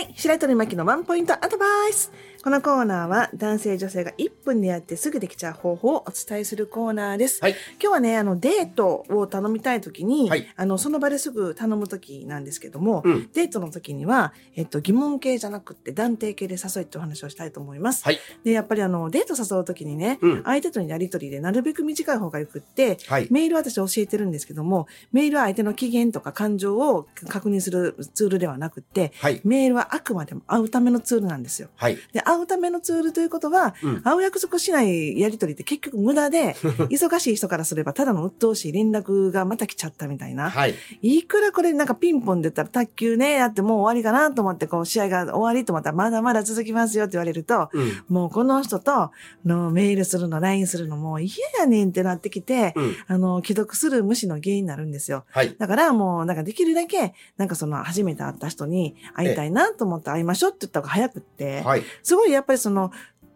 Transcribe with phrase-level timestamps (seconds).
[0.00, 0.12] い。
[0.16, 2.12] 白鳥巻のワンポイントアドバイス。
[2.42, 7.42] このコーナーは男性女性が1分でやってすぐできちゃう方法をお伝えするコーナーです。
[7.42, 18.04] はい、今日はね、あの、デートを頼みたいときに、はい、あの、その場ですぐ頼むときなんですけども、うん、デートのときには、えっと、疑問系じゃなくて断定系で誘いってお話をしたいと思います。
[18.04, 29.12] はい、で、やっぱりあの、デート誘うときにね、うん、相手とのやりとりでなるべく短い方がよくって、はい、メール私教えてるんですけども、メールは相手の機嫌とか感情を確認するツールではなくて、
[29.44, 31.68] メールはあくまでも会うためのツールなんですよ。
[32.12, 36.54] で、会うためのツールるということは、うん、会う約束しないやりとりって結局無駄で、
[36.90, 40.50] 忙しい人からすればただの鬱陶しい連絡がまた来ちゃったみたいな。
[40.50, 40.74] はい。
[41.02, 49.10] いくらこれなんかピンポンで言ったら卓球ね、やってもう終わりかなと思ってこう試合が終わりと思ったらまだまだ続きますよって言われると、うん、もうこの人と
[49.44, 55.24] のメールするの、LINE するのもう嫌やねんってなってきて、うん、あの、既読する無視の原因になるんですよ。
[55.30, 55.54] はい。
[55.58, 61.82] だからもうなんかできるだけ、なんかその初めて会った人に会いたいなと思って会いましょうって言った方が早くって、はい。
[62.04, 62.92] すごいやっぱりその、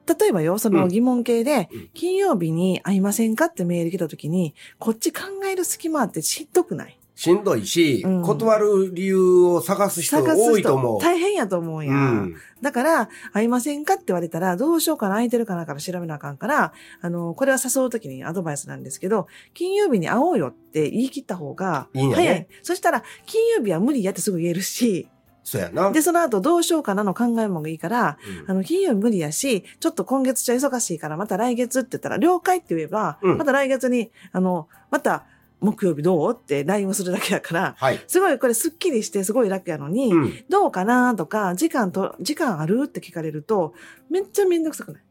[0.07, 6.99] 例えばよ、その疑問形で、金曜日に会いませんかってメール来た時に、こっち考える隙間あってしんどくない？
[7.17, 11.01] しんどいし、うん、断る理由を探す人多いと思う。
[11.01, 12.35] 大変やと思うや、うん。
[12.61, 22.05] だから、会いませんかって言われたら、どうしようかな、空いてるかなから調べなあかんから、あの、これは誘うときにアドバイスなんですけど、金曜日に会おうよって言い切った方が早い。
[22.05, 22.49] いいね、早い。
[22.63, 25.09] そしたら、金曜日は無理やってすぐ言えるし、
[25.45, 25.93] そうやな。
[25.93, 35.27] で、その後どうしようかなの考えもいいから、うん、あの、金曜日無理やし、ちょっと今月じゃ忙しいからまた来月って言ったら、了解って言えば、うん、また来月に、あの、また、
[35.61, 43.73] 木曜日どうって LINE をするだけだから、はい、すごいこれスッキリしてすごい楽やのに、うん、どうかなとか、時間と、時間あるって聞かれると、
[44.11, 45.03] めっちゃめんどくさくない？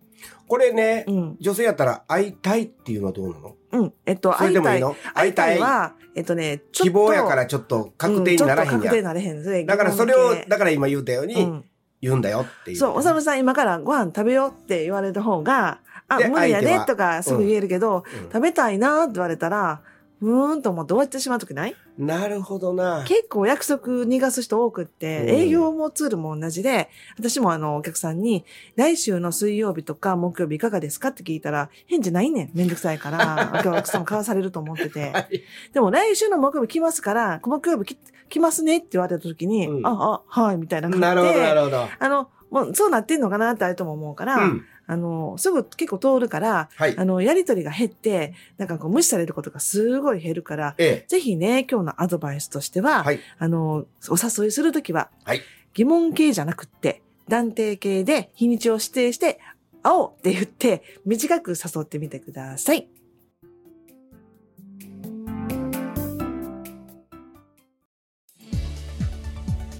[0.47, 3.55] これね、うん、女性やったら会いたいっていうのはどうなの？
[3.71, 3.93] うん。
[4.05, 4.83] えっと、会いたい。
[5.13, 5.59] 会いたい？
[5.59, 8.75] は、えっとね、希望やからちょっと確定にならへんや。
[8.75, 9.65] うん、確定なれへん。
[9.65, 11.65] だからそれを、だから今言うたように、うん、
[12.01, 12.77] 言うんだよっていう。
[12.77, 19.81] そう、おさむさん今からご飯食べようって言われた方が、あ、無理やねとかすぐ言えるけど、食べたいなって言われたら、
[20.23, 21.75] うーんと思って終わってしまうときない？
[21.97, 23.03] なるほどな。
[23.07, 28.45] 結構約束逃がす人多くって、営業もツールも同じで、私もあの、お客さんに、
[28.75, 31.09] 来週の水曜日とか木曜日いかがですか？
[31.09, 32.51] って聞いたら、返事ないねん。
[32.53, 35.11] めんどくさいから、お客さんも買わされると思ってて。
[35.13, 37.97] はい、でも来週の木曜日来ますから、木曜日
[38.29, 41.05] 来ますねって言われた時に、うん、あ、あ、はい、みたいな感じで。
[41.05, 41.87] なるほど、なるほど。
[41.99, 55.41] あの、もうそうなってんのかなってあれとも思うから、うん、あの、すぐ結構通るから、はい、あの、やりとりが減って、なんかこう無視されることがすごい減るから、ええ、ぜひね、今日のアドバイスとしては、はい、あの、お誘いするときは、はい、
[55.73, 59.39] 疑問形じゃなくって、断定形で日にちを指定して、
[59.81, 62.89] 会おうって言って、短く誘ってみてください。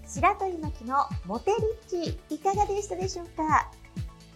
[0.08, 1.52] 白鳥巻のモテ
[1.90, 3.72] リッチいかがでしたでしょうか？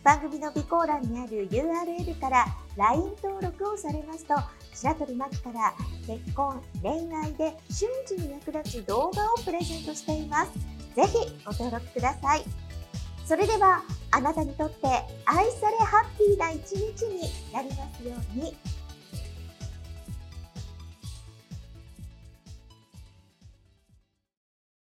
[0.07, 2.45] 番組の備考欄にある URL から
[2.77, 4.35] LINE 登録をされますと
[4.73, 5.73] 白鳥真希から
[6.07, 10.53] 結婚恋愛で瞬時に役立つ動画をプレゼントしています
[10.95, 12.43] ぜひご登録ください
[13.25, 14.87] それではあなたにとって
[15.25, 18.55] 愛されハッピーな一日になりますように。